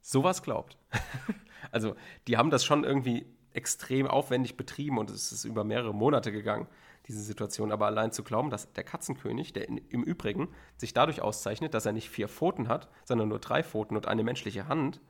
sowas 0.00 0.42
glaubt? 0.42 0.76
also, 1.70 1.96
die 2.26 2.36
haben 2.36 2.50
das 2.50 2.64
schon 2.64 2.84
irgendwie 2.84 3.26
extrem 3.52 4.06
aufwendig 4.06 4.56
betrieben 4.56 4.98
und 4.98 5.10
es 5.10 5.32
ist 5.32 5.44
über 5.44 5.64
mehrere 5.64 5.94
Monate 5.94 6.30
gegangen, 6.30 6.66
diese 7.08 7.20
Situation. 7.20 7.72
Aber 7.72 7.86
allein 7.86 8.12
zu 8.12 8.22
glauben, 8.22 8.50
dass 8.50 8.72
der 8.72 8.84
Katzenkönig, 8.84 9.52
der 9.52 9.68
in, 9.68 9.78
im 9.78 10.02
Übrigen 10.02 10.48
sich 10.76 10.92
dadurch 10.92 11.22
auszeichnet, 11.22 11.72
dass 11.72 11.86
er 11.86 11.92
nicht 11.92 12.10
vier 12.10 12.28
Pfoten 12.28 12.68
hat, 12.68 12.88
sondern 13.04 13.28
nur 13.28 13.38
drei 13.38 13.62
Pfoten 13.62 13.96
und 13.96 14.06
eine 14.06 14.24
menschliche 14.24 14.68
Hand, 14.68 15.00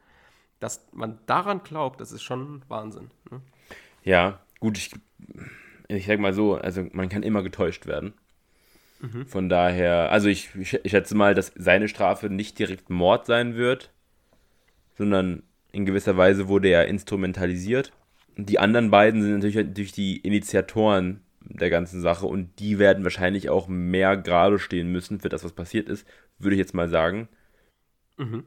dass 0.61 0.87
man 0.93 1.19
daran 1.27 1.63
glaubt, 1.63 2.01
das 2.01 2.13
ist 2.13 2.23
schon 2.23 2.63
Wahnsinn. 2.69 3.11
Ne? 3.31 3.41
Ja, 4.05 4.41
gut, 4.61 4.79
ich, 4.79 4.93
ich 5.89 6.07
sag 6.07 6.19
mal 6.19 6.33
so, 6.33 6.55
also 6.55 6.87
man 6.93 7.09
kann 7.09 7.23
immer 7.23 7.43
getäuscht 7.43 7.87
werden. 7.87 8.15
Mhm. 9.01 9.27
Von 9.27 9.49
daher, 9.49 10.11
also 10.11 10.29
ich, 10.29 10.51
ich 10.55 10.91
schätze 10.91 11.15
mal, 11.15 11.35
dass 11.35 11.53
seine 11.57 11.89
Strafe 11.89 12.31
nicht 12.31 12.59
direkt 12.59 12.91
Mord 12.91 13.27
sein 13.27 13.55
wird, 13.55 13.93
sondern 14.97 15.43
in 15.73 15.85
gewisser 15.85 16.17
Weise 16.17 16.49
wurde 16.49 16.69
er 16.69 16.87
instrumentalisiert. 16.87 17.93
Die 18.37 18.59
anderen 18.59 18.91
beiden 18.91 19.23
sind 19.23 19.33
natürlich, 19.33 19.57
natürlich 19.57 19.93
die 19.93 20.19
Initiatoren 20.19 21.21
der 21.41 21.71
ganzen 21.71 22.01
Sache 22.01 22.27
und 22.27 22.59
die 22.59 22.79
werden 22.79 23.05
wahrscheinlich 23.05 23.51
auch 23.51 23.69
mehr 23.69 24.17
gerade 24.17 24.59
stehen 24.59 24.91
müssen 24.91 25.21
für 25.21 25.29
das, 25.29 25.45
was 25.45 25.53
passiert 25.53 25.89
ist, 25.89 26.07
würde 26.39 26.55
ich 26.57 26.59
jetzt 26.59 26.75
mal 26.75 26.89
sagen. 26.89 27.29
Mhm. 28.17 28.45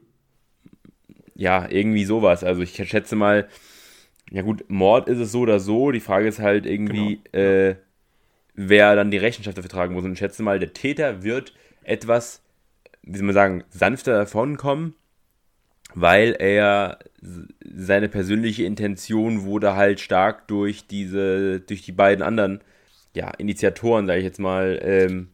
Ja, 1.34 1.68
irgendwie 1.70 2.04
sowas. 2.04 2.44
Also 2.44 2.60
ich 2.62 2.74
schätze 2.74 3.16
mal, 3.16 3.48
ja 4.30 4.42
gut, 4.42 4.64
Mord 4.68 5.08
ist 5.08 5.18
es 5.18 5.32
so 5.32 5.40
oder 5.40 5.58
so. 5.58 5.90
Die 5.90 6.00
Frage 6.00 6.28
ist 6.28 6.38
halt 6.38 6.64
irgendwie, 6.64 7.20
genau. 7.32 7.44
äh, 7.44 7.76
wer 8.54 8.94
dann 8.94 9.10
die 9.10 9.18
Rechenschaft 9.18 9.58
dafür 9.58 9.70
tragen 9.70 9.94
muss. 9.94 10.04
Und 10.04 10.12
ich 10.12 10.18
schätze 10.18 10.42
mal, 10.42 10.58
der 10.58 10.72
Täter 10.72 11.22
wird 11.24 11.52
etwas, 11.82 12.40
wie 13.02 13.16
soll 13.16 13.26
man 13.26 13.34
sagen, 13.34 13.64
sanfter 13.70 14.14
davonkommen, 14.14 14.94
weil 15.94 16.36
er 16.38 17.00
seine 17.64 18.08
persönliche 18.08 18.62
Intention 18.62 19.42
wurde 19.42 19.74
halt 19.74 19.98
stark 19.98 20.46
durch 20.46 20.86
diese, 20.86 21.60
durch 21.60 21.82
die 21.82 21.92
beiden 21.92 22.22
anderen, 22.22 22.60
ja, 23.14 23.30
Initiatoren, 23.30 24.06
sage 24.06 24.20
ich 24.20 24.24
jetzt 24.24 24.38
mal, 24.38 24.78
ähm, 24.82 25.30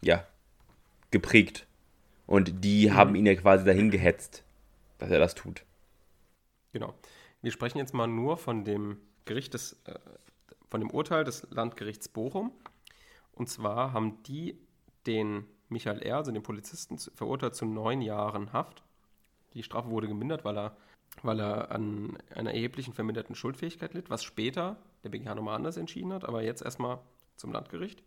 ja, 0.00 0.24
geprägt. 1.10 1.66
Und 2.26 2.64
die 2.64 2.88
mhm. 2.88 2.94
haben 2.94 3.14
ihn 3.16 3.26
ja 3.26 3.34
quasi 3.34 3.64
dahin 3.64 3.90
gehetzt, 3.90 4.44
dass 4.98 5.10
er 5.10 5.18
das 5.18 5.34
tut. 5.34 5.64
Genau. 6.72 6.94
Wir 7.48 7.52
sprechen 7.52 7.78
jetzt 7.78 7.94
mal 7.94 8.06
nur 8.06 8.36
von 8.36 8.62
dem 8.62 8.98
Gericht 9.24 9.54
des, 9.54 9.72
äh, 9.86 9.98
von 10.68 10.82
dem 10.82 10.90
Urteil 10.90 11.24
des 11.24 11.46
Landgerichts 11.48 12.06
Bochum. 12.06 12.52
Und 13.32 13.48
zwar 13.48 13.94
haben 13.94 14.22
die 14.24 14.58
den 15.06 15.46
Michael 15.70 16.02
R., 16.02 16.18
also 16.18 16.30
den 16.30 16.42
Polizisten, 16.42 16.98
verurteilt 16.98 17.54
zu 17.54 17.64
neun 17.64 18.02
Jahren 18.02 18.52
Haft. 18.52 18.82
Die 19.54 19.62
Strafe 19.62 19.88
wurde 19.88 20.08
gemindert, 20.08 20.44
weil 20.44 20.58
er, 20.58 20.76
weil 21.22 21.40
er 21.40 21.70
an 21.70 22.18
einer 22.34 22.52
erheblichen 22.52 22.92
verminderten 22.92 23.34
Schuldfähigkeit 23.34 23.94
litt, 23.94 24.10
was 24.10 24.24
später 24.24 24.76
der 25.02 25.08
BGH 25.08 25.34
nochmal 25.34 25.56
anders 25.56 25.78
entschieden 25.78 26.12
hat, 26.12 26.26
aber 26.26 26.42
jetzt 26.42 26.60
erstmal 26.60 26.98
zum 27.36 27.50
Landgericht. 27.50 28.02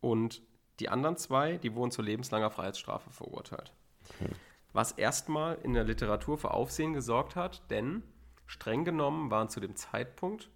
Und 0.00 0.40
die 0.80 0.88
anderen 0.88 1.18
zwei, 1.18 1.58
die 1.58 1.74
wurden 1.74 1.90
zu 1.90 2.00
lebenslanger 2.00 2.50
Freiheitsstrafe 2.50 3.10
verurteilt. 3.10 3.74
Okay. 4.14 4.32
Was 4.72 4.92
erstmal 4.92 5.58
in 5.62 5.74
der 5.74 5.84
Literatur 5.84 6.38
für 6.38 6.52
Aufsehen 6.52 6.94
gesorgt 6.94 7.36
hat, 7.36 7.70
denn 7.70 8.02
streng 8.46 8.84
genommen 8.84 9.30
waren 9.30 9.48
zu 9.48 9.60
dem 9.60 9.76
Zeitpunkt 9.76 10.50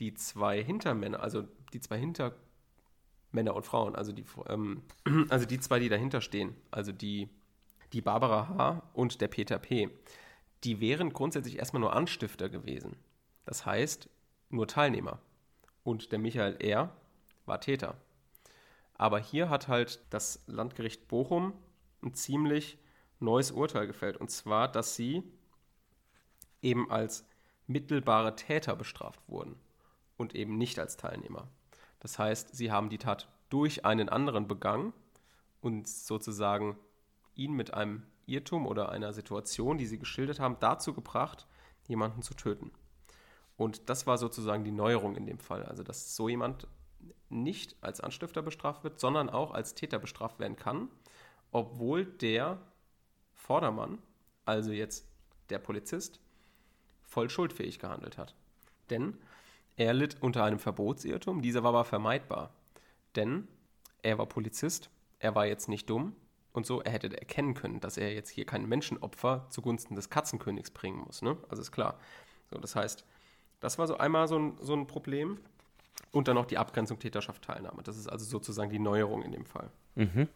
die 0.00 0.14
zwei 0.14 0.62
Hintermänner, 0.62 1.20
also 1.20 1.44
die 1.72 1.80
zwei 1.80 1.98
Hintermänner 1.98 3.54
und 3.54 3.64
Frauen, 3.64 3.94
also 3.94 4.12
die, 4.12 4.24
ähm, 4.48 4.82
also 5.28 5.46
die 5.46 5.60
zwei, 5.60 5.78
die 5.78 5.88
dahinter 5.88 6.20
stehen, 6.20 6.56
also 6.70 6.92
die, 6.92 7.28
die 7.92 8.00
Barbara 8.00 8.48
H. 8.48 8.82
und 8.94 9.20
der 9.20 9.28
Peter 9.28 9.58
P., 9.58 9.90
die 10.64 10.80
wären 10.80 11.12
grundsätzlich 11.12 11.58
erstmal 11.58 11.80
nur 11.80 11.92
Anstifter 11.92 12.48
gewesen. 12.48 12.96
Das 13.44 13.66
heißt, 13.66 14.08
nur 14.50 14.68
Teilnehmer. 14.68 15.18
Und 15.82 16.12
der 16.12 16.18
Michael 16.18 16.56
R. 16.60 16.94
war 17.46 17.60
Täter. 17.60 17.96
Aber 18.94 19.18
hier 19.18 19.50
hat 19.50 19.66
halt 19.66 20.00
das 20.10 20.44
Landgericht 20.46 21.08
Bochum 21.08 21.52
ein 22.02 22.14
ziemlich 22.14 22.78
neues 23.18 23.50
Urteil 23.50 23.86
gefällt. 23.86 24.16
Und 24.16 24.30
zwar, 24.30 24.70
dass 24.70 24.94
sie 24.94 25.24
eben 26.62 26.90
als 26.90 27.26
mittelbare 27.66 28.36
Täter 28.36 28.76
bestraft 28.76 29.20
wurden 29.28 29.56
und 30.16 30.34
eben 30.34 30.56
nicht 30.56 30.78
als 30.78 30.96
Teilnehmer. 30.96 31.48
Das 32.00 32.18
heißt, 32.18 32.54
sie 32.54 32.72
haben 32.72 32.88
die 32.88 32.98
Tat 32.98 33.28
durch 33.48 33.84
einen 33.84 34.08
anderen 34.08 34.48
begangen 34.48 34.92
und 35.60 35.88
sozusagen 35.88 36.76
ihn 37.34 37.52
mit 37.52 37.74
einem 37.74 38.04
Irrtum 38.26 38.66
oder 38.66 38.90
einer 38.90 39.12
Situation, 39.12 39.78
die 39.78 39.86
sie 39.86 39.98
geschildert 39.98 40.40
haben, 40.40 40.56
dazu 40.60 40.94
gebracht, 40.94 41.46
jemanden 41.86 42.22
zu 42.22 42.34
töten. 42.34 42.72
Und 43.56 43.88
das 43.88 44.06
war 44.06 44.18
sozusagen 44.18 44.64
die 44.64 44.70
Neuerung 44.70 45.16
in 45.16 45.26
dem 45.26 45.38
Fall. 45.38 45.64
Also, 45.64 45.82
dass 45.82 46.16
so 46.16 46.28
jemand 46.28 46.66
nicht 47.28 47.76
als 47.80 48.00
Anstifter 48.00 48.42
bestraft 48.42 48.84
wird, 48.84 49.00
sondern 49.00 49.30
auch 49.30 49.52
als 49.52 49.74
Täter 49.74 49.98
bestraft 49.98 50.38
werden 50.38 50.56
kann, 50.56 50.88
obwohl 51.50 52.04
der 52.04 52.58
Vordermann, 53.34 53.98
also 54.44 54.70
jetzt 54.70 55.06
der 55.50 55.58
Polizist, 55.58 56.20
voll 57.12 57.28
schuldfähig 57.28 57.78
gehandelt 57.78 58.16
hat. 58.16 58.34
Denn 58.88 59.18
er 59.76 59.92
litt 59.92 60.16
unter 60.20 60.44
einem 60.44 60.58
Verbotsirrtum, 60.58 61.42
dieser 61.42 61.62
war 61.62 61.70
aber 61.70 61.84
vermeidbar. 61.84 62.54
Denn 63.16 63.48
er 64.02 64.18
war 64.18 64.26
Polizist, 64.26 64.90
er 65.18 65.34
war 65.34 65.46
jetzt 65.46 65.68
nicht 65.68 65.88
dumm 65.90 66.16
und 66.52 66.66
so, 66.66 66.80
er 66.80 66.92
hätte 66.92 67.14
erkennen 67.16 67.54
können, 67.54 67.80
dass 67.80 67.98
er 67.98 68.12
jetzt 68.14 68.30
hier 68.30 68.46
kein 68.46 68.66
Menschenopfer 68.66 69.46
zugunsten 69.50 69.94
des 69.94 70.08
Katzenkönigs 70.08 70.70
bringen 70.70 70.98
muss. 71.04 71.22
Ne? 71.22 71.36
Also 71.50 71.60
ist 71.60 71.70
klar. 71.70 71.98
So, 72.50 72.58
das 72.58 72.74
heißt, 72.74 73.04
das 73.60 73.78
war 73.78 73.86
so 73.86 73.98
einmal 73.98 74.26
so 74.26 74.38
ein, 74.38 74.56
so 74.60 74.74
ein 74.74 74.86
Problem. 74.86 75.38
Und 76.10 76.28
dann 76.28 76.34
noch 76.34 76.46
die 76.46 76.58
Abgrenzung 76.58 76.98
Täterschaft 76.98 77.42
Teilnahme. 77.44 77.82
Das 77.82 77.96
ist 77.96 78.06
also 78.08 78.24
sozusagen 78.24 78.70
die 78.70 78.78
Neuerung 78.78 79.22
in 79.22 79.32
dem 79.32 79.46
Fall. 79.46 79.70
Mhm. 79.94 80.28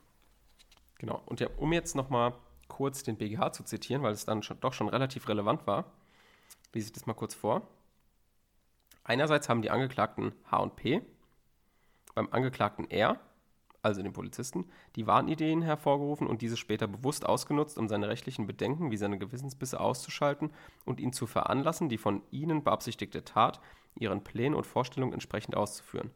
Genau. 0.98 1.22
Und 1.26 1.40
ja, 1.40 1.48
um 1.56 1.72
jetzt 1.72 1.94
nochmal 1.94 2.34
kurz 2.68 3.02
den 3.02 3.16
BGH 3.16 3.52
zu 3.52 3.64
zitieren, 3.64 4.02
weil 4.02 4.12
es 4.12 4.24
dann 4.24 4.42
schon, 4.42 4.60
doch 4.60 4.72
schon 4.72 4.88
relativ 4.88 5.28
relevant 5.28 5.66
war, 5.66 5.92
lese 6.72 6.86
ich 6.86 6.92
das 6.92 7.06
mal 7.06 7.14
kurz 7.14 7.34
vor. 7.34 7.66
Einerseits 9.04 9.48
haben 9.48 9.62
die 9.62 9.70
Angeklagten 9.70 10.32
H 10.50 10.58
und 10.58 10.76
P 10.76 11.02
beim 12.14 12.28
Angeklagten 12.32 12.90
R, 12.90 13.20
also 13.82 14.02
dem 14.02 14.12
Polizisten, 14.12 14.68
die 14.96 15.06
Warnideen 15.06 15.62
hervorgerufen 15.62 16.26
und 16.26 16.42
diese 16.42 16.56
später 16.56 16.88
bewusst 16.88 17.24
ausgenutzt, 17.24 17.78
um 17.78 17.88
seine 17.88 18.08
rechtlichen 18.08 18.46
Bedenken 18.46 18.90
wie 18.90 18.96
seine 18.96 19.18
Gewissensbisse 19.18 19.78
auszuschalten 19.78 20.50
und 20.84 20.98
ihn 20.98 21.12
zu 21.12 21.26
veranlassen, 21.26 21.88
die 21.88 21.98
von 21.98 22.22
ihnen 22.30 22.64
beabsichtigte 22.64 23.24
Tat 23.24 23.60
ihren 23.94 24.24
Plänen 24.24 24.56
und 24.56 24.66
Vorstellungen 24.66 25.12
entsprechend 25.12 25.56
auszuführen. 25.56 26.10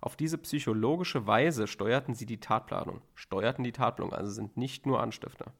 Auf 0.00 0.16
diese 0.16 0.36
psychologische 0.36 1.26
Weise 1.26 1.66
steuerten 1.66 2.14
sie 2.14 2.26
die 2.26 2.40
Tatplanung, 2.40 3.00
steuerten 3.14 3.64
die 3.64 3.72
Tatplanung, 3.72 4.12
also 4.12 4.30
sind 4.30 4.58
nicht 4.58 4.84
nur 4.84 5.00
Anstifter. 5.00 5.54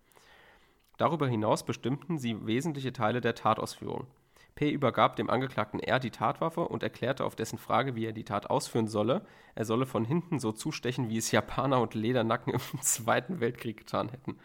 Darüber 0.97 1.27
hinaus 1.27 1.65
bestimmten 1.65 2.19
sie 2.19 2.47
wesentliche 2.47 2.93
Teile 2.93 3.21
der 3.21 3.35
Tatausführung. 3.35 4.07
P. 4.55 4.71
übergab 4.71 5.17
dem 5.17 5.31
Angeklagten 5.31 5.81
R. 5.81 5.99
die 5.99 6.13
Tatwaffe 6.13 6.61
und 6.69 6.85
erklärte 6.85 7.25
auf 7.25 7.35
dessen 7.35 7.59
Frage, 7.59 7.97
wie 7.97 8.07
er 8.07 8.13
die 8.13 8.25
Tat 8.25 8.51
ausführen 8.51 8.87
solle, 8.87 9.27
er 9.57 9.65
solle 9.65 9.85
von 9.85 10.05
hinten 10.05 10.39
so 10.39 10.53
zustechen, 10.53 11.09
wie 11.09 11.17
es 11.17 11.33
Japaner 11.33 11.81
und 11.81 11.95
Ledernacken 11.95 12.55
im 12.55 12.61
Zweiten 12.81 13.41
Weltkrieg 13.41 13.79
getan 13.79 14.11
hätten. 14.11 14.39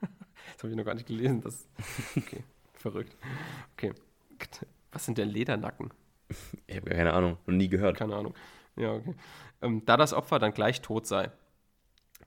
das 0.00 0.58
habe 0.58 0.70
ich 0.70 0.76
noch 0.76 0.84
gar 0.84 0.94
nicht 0.94 1.06
gelesen. 1.06 1.40
Das, 1.40 1.66
okay, 2.16 2.44
verrückt. 2.74 3.16
Okay. 3.72 3.94
Was 4.92 5.06
sind 5.06 5.16
denn 5.16 5.30
Ledernacken? 5.30 5.90
Ich 6.66 6.76
habe 6.76 6.90
keine 6.90 7.14
Ahnung, 7.14 7.38
noch 7.46 7.54
nie 7.54 7.68
gehört. 7.68 7.96
Keine 7.96 8.16
Ahnung. 8.16 8.34
Ja, 8.76 8.92
okay. 8.92 9.14
Ähm, 9.62 9.82
da 9.86 9.96
das 9.96 10.12
Opfer 10.12 10.38
dann 10.38 10.52
gleich 10.52 10.82
tot 10.82 11.06
sei. 11.06 11.30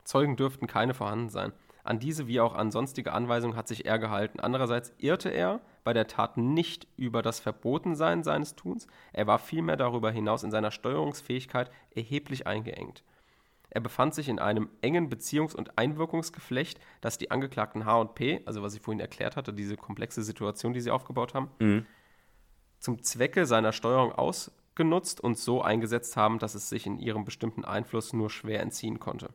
Zeugen 0.03 0.35
dürften 0.35 0.65
keine 0.65 0.95
vorhanden 0.95 1.29
sein. 1.29 1.51
An 1.89 1.97
diese 1.97 2.27
wie 2.27 2.39
auch 2.39 2.53
an 2.53 2.69
sonstige 2.69 3.13
Anweisungen 3.13 3.55
hat 3.55 3.67
sich 3.67 3.87
er 3.87 3.97
gehalten. 3.97 4.39
Andererseits 4.39 4.93
irrte 4.99 5.29
er 5.29 5.59
bei 5.83 5.91
der 5.91 6.05
Tat 6.05 6.37
nicht 6.37 6.85
über 6.97 7.23
das 7.23 7.39
Verbotensein 7.39 8.23
seines 8.23 8.55
Tuns, 8.55 8.85
er 9.11 9.25
war 9.25 9.39
vielmehr 9.39 9.75
darüber 9.75 10.11
hinaus 10.11 10.43
in 10.43 10.51
seiner 10.51 10.69
Steuerungsfähigkeit 10.69 11.71
erheblich 11.89 12.45
eingeengt. 12.45 13.03
Er 13.71 13.81
befand 13.81 14.13
sich 14.13 14.29
in 14.29 14.37
einem 14.37 14.69
engen 14.81 15.09
Beziehungs- 15.09 15.55
und 15.55 15.79
Einwirkungsgeflecht, 15.79 16.79
das 17.01 17.17
die 17.17 17.31
Angeklagten 17.31 17.85
H 17.85 17.99
und 17.99 18.13
P, 18.13 18.43
also 18.45 18.61
was 18.61 18.75
ich 18.75 18.81
vorhin 18.81 18.99
erklärt 18.99 19.35
hatte, 19.35 19.51
diese 19.51 19.75
komplexe 19.75 20.21
Situation, 20.21 20.73
die 20.73 20.81
sie 20.81 20.91
aufgebaut 20.91 21.33
haben, 21.33 21.49
mhm. 21.57 21.87
zum 22.77 23.01
Zwecke 23.01 23.47
seiner 23.47 23.71
Steuerung 23.71 24.11
ausgenutzt 24.11 25.21
und 25.21 25.39
so 25.39 25.63
eingesetzt 25.63 26.15
haben, 26.17 26.37
dass 26.37 26.53
es 26.53 26.69
sich 26.69 26.85
in 26.85 26.99
ihrem 26.99 27.25
bestimmten 27.25 27.65
Einfluss 27.65 28.13
nur 28.13 28.29
schwer 28.29 28.61
entziehen 28.61 28.99
konnte. 28.99 29.29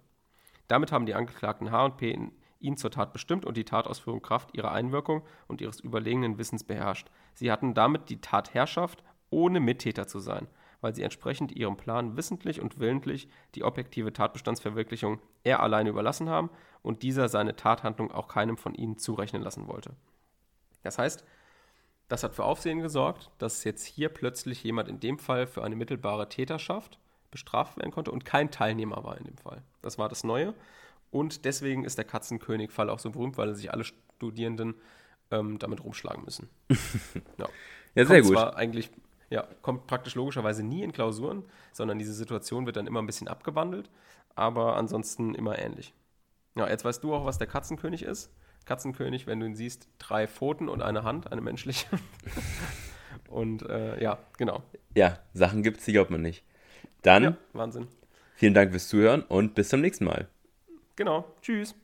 Damit 0.69 0.93
haben 0.93 1.07
die 1.07 1.15
Angeklagten 1.15 1.73
H 1.73 1.85
und 1.85 1.97
P 1.97 2.13
in 2.13 2.31
ihn 2.65 2.77
zur 2.77 2.91
Tat 2.91 3.13
bestimmt 3.13 3.45
und 3.45 3.57
die 3.57 3.65
Tatausführung 3.65 4.23
Kraft 4.23 4.57
ihrer 4.57 4.73
Einwirkung 4.73 5.23
und 5.47 5.61
ihres 5.61 5.81
überlegenen 5.81 6.39
Wissens 6.39 6.65
beherrscht. 6.65 7.09
Sie 7.35 7.53
hatten 7.53 7.75
damit 7.75 8.09
die 8.09 8.21
Tatherrschaft, 8.21 9.05
ohne 9.31 9.61
Mittäter 9.61 10.07
zu 10.07 10.19
sein, 10.19 10.49
weil 10.81 10.95
sie 10.95 11.03
entsprechend 11.03 11.53
ihrem 11.53 11.77
Plan 11.77 12.17
wissentlich 12.17 12.61
und 12.61 12.79
willentlich 12.79 13.29
die 13.55 13.65
objektive 13.65 14.13
Tatbestandsverwirklichung 14.13 15.21
er 15.43 15.61
alleine 15.61 15.91
überlassen 15.91 16.29
haben 16.29 16.51
und 16.83 17.03
dieser 17.03 17.29
seine 17.29 17.57
Tathandlung 17.57 18.11
auch 18.11 18.29
keinem 18.29 18.57
von 18.57 18.75
ihnen 18.75 18.99
zurechnen 18.99 19.43
lassen 19.43 19.67
wollte. 19.69 19.95
Das 20.83 20.99
heißt, 20.99 21.25
Das 22.09 22.23
hat 22.23 22.35
für 22.35 22.45
Aufsehen 22.45 22.81
gesorgt, 22.81 23.31
dass 23.39 23.65
jetzt 23.65 23.85
hier 23.85 24.11
plötzlich 24.11 24.63
jemand 24.63 24.89
in 24.89 25.01
dem 25.01 25.19
Fall 25.19 25.47
für 25.47 25.65
eine 25.65 25.75
mittelbare 25.75 26.29
Täterschaft 26.29 26.99
bestraft 27.31 27.77
werden 27.79 27.91
konnte 27.91 28.13
und 28.13 28.25
kein 28.25 28.51
Teilnehmer 28.51 29.03
war 29.05 29.17
in 29.17 29.25
dem 29.25 29.39
Fall. 29.39 29.63
Das 29.83 29.99
war 29.99 30.09
das 30.09 30.23
Neue. 30.23 30.55
Und 31.15 31.45
deswegen 31.45 31.85
ist 31.85 31.97
der 31.97 32.05
Katzenkönig-Fall 32.05 32.91
auch 32.91 32.99
so 32.99 33.09
berühmt, 33.09 33.39
weil 33.39 33.55
sich 33.55 33.73
alle 33.73 33.85
Studierenden 33.85 34.75
ähm, 35.31 35.61
damit 35.61 35.85
rumschlagen 35.85 36.25
müssen. 36.25 36.49
ja. 37.39 37.49
ja, 37.95 38.05
sehr 38.05 38.07
kommt 38.07 38.23
gut. 38.23 38.33
Zwar 38.33 38.57
eigentlich, 38.57 38.91
ja, 39.31 39.47
kommt 39.63 39.87
praktisch 39.87 40.17
logischerweise 40.17 40.65
nie 40.65 40.83
in 40.83 40.91
Klausuren, 40.91 41.45
sondern 41.71 42.01
diese 42.01 42.13
Situation 42.13 42.67
wird 42.67 42.75
dann 42.75 42.89
immer 42.89 43.01
ein 43.01 43.07
bisschen 43.07 43.29
abgewandelt, 43.29 43.91
aber 44.35 44.75
ansonsten 44.75 45.37
immer 45.37 45.57
ähnlich. 45.57 45.95
Ja, 46.57 46.69
jetzt 46.69 46.85
weißt 46.85 47.05
du 47.05 47.15
auch, 47.15 47.25
was 47.25 47.39
der 47.39 47.47
Katzenkönig 47.47 48.03
ist. 48.03 48.33
Katzenkönig, 48.65 49.29
wenn 49.29 49.39
du 49.39 49.47
ihn 49.47 49.55
siehst, 49.55 49.87
drei 50.01 50.27
Pfoten 50.27 50.69
und 50.69 50.83
eine 50.83 51.05
Hand, 51.05 51.31
eine 51.31 51.43
menschliche. 51.43 51.87
und 53.29 53.63
äh, 53.69 54.03
ja, 54.03 54.19
genau. 54.37 54.65
Ja, 54.97 55.21
Sachen 55.33 55.63
gibt 55.63 55.79
es, 55.79 55.85
die 55.85 55.93
glaubt 55.93 56.11
man 56.11 56.23
nicht. 56.23 56.45
Dann, 57.03 57.23
ja, 57.23 57.37
Wahnsinn. 57.53 57.87
Vielen 58.35 58.55
Dank 58.55 58.73
fürs 58.73 58.89
Zuhören 58.89 59.23
und 59.23 59.55
bis 59.55 59.69
zum 59.69 59.81
nächsten 59.81 60.07
Mal. 60.07 60.29
Genau. 60.97 61.25
Tschüss. 61.41 61.75